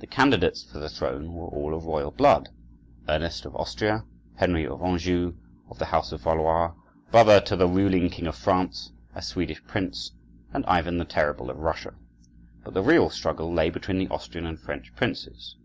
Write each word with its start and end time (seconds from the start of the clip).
The 0.00 0.06
candidates 0.06 0.62
for 0.64 0.78
the 0.78 0.88
throne 0.90 1.32
were 1.32 1.46
all 1.46 1.74
of 1.74 1.86
royal 1.86 2.10
blood—Ernest 2.10 3.46
of 3.46 3.56
Austria, 3.56 4.04
Henry 4.34 4.66
of 4.66 4.82
Anjou 4.82 5.34
of 5.70 5.78
the 5.78 5.86
house 5.86 6.12
of 6.12 6.20
Valois, 6.20 6.72
brother 7.10 7.40
to 7.40 7.56
the 7.56 7.66
ruling 7.66 8.10
king 8.10 8.26
of 8.26 8.34
France, 8.36 8.92
a 9.14 9.22
Swedish 9.22 9.64
prince, 9.64 10.12
and 10.52 10.66
Ivan 10.66 10.98
the 10.98 11.06
Terrible 11.06 11.48
of 11.48 11.56
Russia. 11.60 11.94
But 12.64 12.74
the 12.74 12.82
real 12.82 13.08
struggle 13.08 13.50
lay 13.50 13.70
between 13.70 13.96
the 13.98 14.08
Austrian 14.08 14.44
and 14.44 14.60
French 14.60 14.94
princes. 14.94 15.56